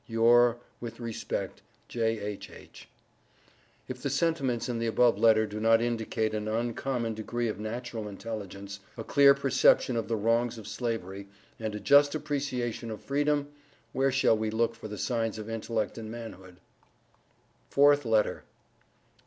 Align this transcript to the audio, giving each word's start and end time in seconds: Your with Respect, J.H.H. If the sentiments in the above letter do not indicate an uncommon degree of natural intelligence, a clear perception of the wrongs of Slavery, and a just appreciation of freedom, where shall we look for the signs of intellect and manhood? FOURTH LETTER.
Your 0.07 0.57
with 0.79 0.99
Respect, 0.99 1.61
J.H.H. 1.87 2.89
If 3.87 4.01
the 4.01 4.09
sentiments 4.09 4.67
in 4.67 4.79
the 4.79 4.87
above 4.87 5.19
letter 5.19 5.45
do 5.45 5.59
not 5.59 5.79
indicate 5.79 6.33
an 6.33 6.47
uncommon 6.47 7.13
degree 7.13 7.47
of 7.47 7.59
natural 7.59 8.07
intelligence, 8.07 8.79
a 8.97 9.03
clear 9.03 9.35
perception 9.35 9.95
of 9.95 10.07
the 10.07 10.15
wrongs 10.15 10.57
of 10.57 10.67
Slavery, 10.67 11.27
and 11.59 11.75
a 11.75 11.79
just 11.79 12.15
appreciation 12.15 12.89
of 12.89 12.99
freedom, 12.99 13.49
where 13.93 14.11
shall 14.11 14.35
we 14.35 14.49
look 14.49 14.73
for 14.73 14.87
the 14.87 14.97
signs 14.97 15.37
of 15.37 15.47
intellect 15.47 15.99
and 15.99 16.09
manhood? 16.09 16.57
FOURTH 17.69 18.03
LETTER. 18.03 18.43